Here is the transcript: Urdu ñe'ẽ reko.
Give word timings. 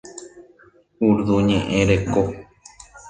Urdu 1.07 1.35
ñe'ẽ 1.47 1.81
reko. 1.89 2.21